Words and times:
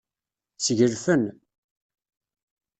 Sgelfen. 0.57 1.23